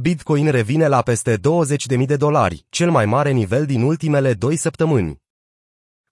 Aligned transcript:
Bitcoin 0.00 0.50
revine 0.50 0.86
la 0.86 1.02
peste 1.02 1.36
20.000 1.36 2.06
de 2.06 2.16
dolari, 2.16 2.66
cel 2.68 2.90
mai 2.90 3.06
mare 3.06 3.30
nivel 3.30 3.66
din 3.66 3.82
ultimele 3.82 4.32
două 4.32 4.52
săptămâni. 4.54 5.22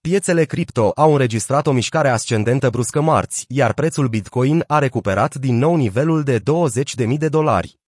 Piețele 0.01 0.45
cripto 0.45 0.93
au 0.95 1.13
înregistrat 1.13 1.67
o 1.67 1.73
mișcare 1.73 2.09
ascendentă 2.09 2.71
bruscă 2.71 3.01
marți, 3.01 3.45
iar 3.49 3.73
prețul 3.73 4.09
Bitcoin 4.09 4.65
a 4.67 4.79
recuperat 4.79 5.35
din 5.35 5.59
nou 5.59 5.77
nivelul 5.77 6.23
de 6.23 6.39
20.000 6.39 7.19
de 7.19 7.29
dolari. 7.29 7.82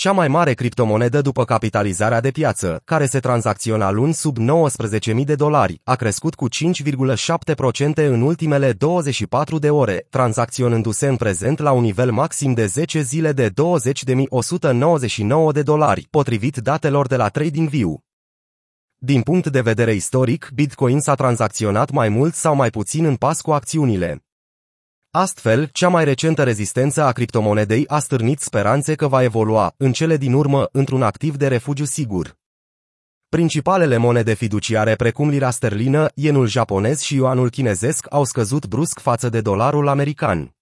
Cea 0.00 0.12
mai 0.12 0.28
mare 0.28 0.54
criptomonedă 0.54 1.20
după 1.20 1.44
capitalizarea 1.44 2.20
de 2.20 2.30
piață, 2.30 2.82
care 2.84 3.06
se 3.06 3.20
tranzacționa 3.20 3.90
luni 3.90 4.14
sub 4.14 4.36
19.000 4.38 5.24
de 5.24 5.34
dolari, 5.34 5.80
a 5.84 5.94
crescut 5.94 6.34
cu 6.34 6.48
5,7% 6.48 7.94
în 7.94 8.22
ultimele 8.22 8.72
24 8.72 9.58
de 9.58 9.70
ore, 9.70 10.06
tranzacționându-se 10.10 11.06
în 11.06 11.16
prezent 11.16 11.58
la 11.58 11.72
un 11.72 11.82
nivel 11.82 12.12
maxim 12.12 12.52
de 12.52 12.66
10 12.66 13.00
zile 13.00 13.32
de 13.32 13.50
20.199 13.50 13.54
de 15.52 15.62
dolari, 15.62 16.06
potrivit 16.10 16.56
datelor 16.56 17.06
de 17.06 17.16
la 17.16 17.28
TradingView. 17.28 18.00
Din 18.96 19.22
punct 19.22 19.48
de 19.48 19.60
vedere 19.60 19.92
istoric, 19.92 20.50
Bitcoin 20.54 21.00
s-a 21.00 21.14
tranzacționat 21.14 21.90
mai 21.90 22.08
mult 22.08 22.34
sau 22.34 22.54
mai 22.54 22.70
puțin 22.70 23.04
în 23.04 23.16
pas 23.16 23.40
cu 23.40 23.50
acțiunile. 23.50 24.24
Astfel, 25.12 25.68
cea 25.72 25.88
mai 25.88 26.04
recentă 26.04 26.42
rezistență 26.42 27.02
a 27.02 27.12
criptomonedei 27.12 27.84
a 27.88 27.98
stârnit 27.98 28.40
speranțe 28.40 28.94
că 28.94 29.08
va 29.08 29.22
evolua, 29.22 29.74
în 29.76 29.92
cele 29.92 30.16
din 30.16 30.32
urmă, 30.32 30.68
într-un 30.72 31.02
activ 31.02 31.36
de 31.36 31.48
refugiu 31.48 31.84
sigur. 31.84 32.36
Principalele 33.28 33.96
monede 33.96 34.34
fiduciare 34.34 34.94
precum 34.94 35.28
lira 35.28 35.50
sterlină, 35.50 36.08
yenul 36.14 36.46
japonez 36.46 37.00
și 37.00 37.14
yuanul 37.14 37.50
chinezesc 37.50 38.06
au 38.10 38.24
scăzut 38.24 38.66
brusc 38.66 38.98
față 38.98 39.28
de 39.28 39.40
dolarul 39.40 39.88
american. 39.88 40.54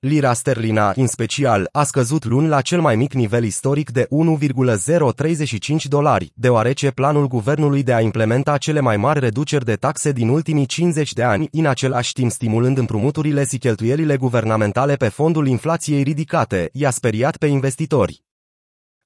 Lira 0.00 0.32
sterlina, 0.32 0.92
în 0.96 1.06
special, 1.06 1.68
a 1.72 1.84
scăzut 1.84 2.24
luni 2.24 2.48
la 2.48 2.60
cel 2.60 2.80
mai 2.80 2.96
mic 2.96 3.12
nivel 3.12 3.44
istoric 3.44 3.90
de 3.90 4.06
1,035 4.10 5.86
dolari, 5.86 6.32
deoarece 6.34 6.90
planul 6.90 7.26
guvernului 7.26 7.82
de 7.82 7.94
a 7.94 8.00
implementa 8.00 8.58
cele 8.58 8.80
mai 8.80 8.96
mari 8.96 9.20
reduceri 9.20 9.64
de 9.64 9.74
taxe 9.74 10.12
din 10.12 10.28
ultimii 10.28 10.66
50 10.66 11.12
de 11.12 11.22
ani, 11.22 11.48
în 11.52 11.66
același 11.66 12.12
timp 12.12 12.30
stimulând 12.30 12.78
împrumuturile 12.78 13.44
și 13.46 13.58
cheltuielile 13.58 14.16
guvernamentale 14.16 14.94
pe 14.94 15.08
fondul 15.08 15.46
inflației 15.46 16.02
ridicate, 16.02 16.70
i-a 16.72 16.90
speriat 16.90 17.36
pe 17.36 17.46
investitori. 17.46 18.22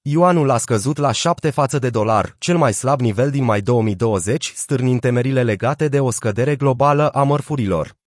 Ioanul 0.02 0.50
a 0.50 0.58
scăzut 0.58 0.96
la 0.96 1.12
7 1.12 1.50
față 1.50 1.78
de 1.78 1.90
dolar, 1.90 2.34
cel 2.38 2.56
mai 2.56 2.72
slab 2.72 3.00
nivel 3.00 3.30
din 3.30 3.44
mai 3.44 3.60
2020, 3.60 4.52
stârnind 4.56 5.00
temerile 5.00 5.42
legate 5.42 5.88
de 5.88 6.00
o 6.00 6.10
scădere 6.10 6.56
globală 6.56 7.08
a 7.08 7.22
mărfurilor. 7.22 8.02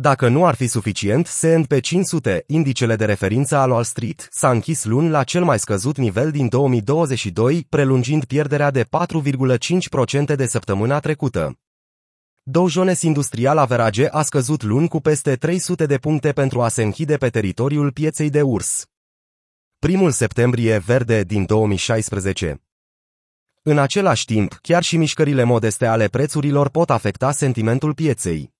Dacă 0.00 0.28
nu 0.28 0.44
ar 0.46 0.54
fi 0.54 0.66
suficient, 0.66 1.26
S&P 1.26 1.80
500, 1.80 2.44
indicele 2.46 2.96
de 2.96 3.04
referință 3.04 3.56
al 3.56 3.70
Wall 3.70 3.84
Street, 3.84 4.28
s-a 4.30 4.50
închis 4.50 4.84
luni 4.84 5.08
la 5.08 5.24
cel 5.24 5.44
mai 5.44 5.58
scăzut 5.58 5.96
nivel 5.96 6.30
din 6.30 6.48
2022, 6.48 7.66
prelungind 7.68 8.24
pierderea 8.24 8.70
de 8.70 8.84
4,5% 8.84 10.34
de 10.36 10.46
săptămâna 10.46 10.98
trecută. 10.98 11.58
Dow 12.42 12.68
Jones 12.68 13.02
Industrial 13.02 13.58
Average 13.58 14.08
a 14.08 14.22
scăzut 14.22 14.62
luni 14.62 14.88
cu 14.88 15.00
peste 15.00 15.36
300 15.36 15.86
de 15.86 15.98
puncte 15.98 16.32
pentru 16.32 16.62
a 16.62 16.68
se 16.68 16.82
închide 16.82 17.16
pe 17.16 17.28
teritoriul 17.28 17.92
pieței 17.92 18.30
de 18.30 18.42
urs. 18.42 18.86
Primul 19.78 20.10
septembrie 20.10 20.78
verde 20.78 21.22
din 21.22 21.44
2016. 21.44 22.62
În 23.62 23.78
același 23.78 24.24
timp, 24.24 24.58
chiar 24.62 24.82
și 24.82 24.96
mișcările 24.96 25.42
modeste 25.42 25.86
ale 25.86 26.08
prețurilor 26.08 26.68
pot 26.68 26.90
afecta 26.90 27.32
sentimentul 27.32 27.94
pieței. 27.94 28.58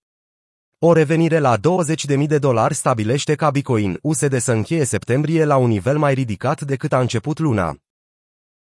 O 0.83 0.93
revenire 0.93 1.39
la 1.39 1.57
20.000 1.57 2.27
de 2.27 2.39
dolari 2.39 2.75
stabilește 2.75 3.35
ca 3.35 3.51
Bitcoin 3.51 3.99
USD 4.03 4.37
să 4.39 4.53
încheie 4.53 4.85
septembrie 4.85 5.45
la 5.45 5.57
un 5.57 5.69
nivel 5.69 5.99
mai 5.99 6.15
ridicat 6.15 6.61
decât 6.61 6.93
a 6.93 7.01
început 7.01 7.39
luna. 7.39 7.77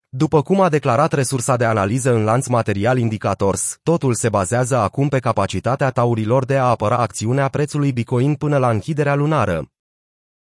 După 0.10 0.42
cum 0.42 0.62
a 0.62 0.70
declarat 0.70 1.14
resursa 1.14 1.56
de 1.56 1.66
analiză 1.66 2.14
în 2.14 2.23
lanț 2.23 2.48
material 2.48 2.98
Indicators, 2.98 3.80
totul 3.84 4.14
se 4.14 4.30
bazează 4.30 4.78
acum 4.78 5.08
pe 5.08 5.20
capacitatea 5.20 5.90
taurilor 5.90 6.45
de 6.45 6.58
a 6.58 6.64
apăra 6.64 6.98
acțiunea 6.98 7.48
prețului 7.48 7.92
Bitcoin 7.92 8.36
până 8.36 8.58
la 8.58 8.70
închiderea 8.70 9.16
lunară. 9.16 9.72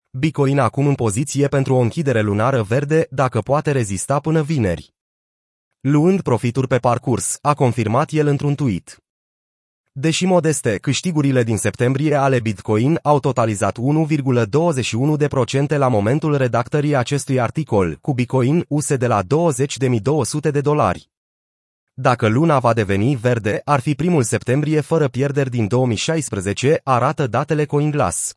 Bitcoin 0.09 0.59
acum 0.59 0.88
în 0.88 0.95
poziție 0.95 1.47
pentru 1.47 1.73
o 1.75 1.79
închidere 1.79 2.22
lunară 2.22 2.61
verde 2.61 3.07
dacă 3.09 3.39
poate 3.39 3.72
rezista 3.72 4.19
până 4.19 4.41
vineri. 4.41 4.94
Luând 5.79 6.22
profituri 6.22 6.67
pe 6.67 6.77
parcurs, 6.77 7.38
a 7.41 7.53
confirmat 7.53 8.11
el 8.11 8.27
într-un 8.27 8.56
tweet. 8.56 9.01
Deși 9.99 10.25
modeste, 10.25 10.77
câștigurile 10.77 11.43
din 11.43 11.57
septembrie 11.57 12.15
ale 12.15 12.39
Bitcoin 12.39 12.99
au 13.01 13.19
totalizat 13.19 13.77
1,21% 15.69 15.77
la 15.77 15.87
momentul 15.87 16.37
redactării 16.37 16.95
acestui 16.95 17.39
articol, 17.39 17.97
cu 18.01 18.13
Bitcoin 18.13 18.65
use 18.67 18.95
de 18.95 19.07
la 19.07 19.21
20.200 19.23 20.51
de 20.51 20.61
dolari. 20.61 21.09
Dacă 21.93 22.27
luna 22.27 22.59
va 22.59 22.73
deveni 22.73 23.15
verde, 23.15 23.61
ar 23.63 23.79
fi 23.79 23.95
primul 23.95 24.23
septembrie 24.23 24.81
fără 24.81 25.07
pierderi 25.07 25.49
din 25.49 25.67
2016, 25.67 26.81
arată 26.83 27.27
datele 27.27 27.65
CoinGlass. 27.65 28.35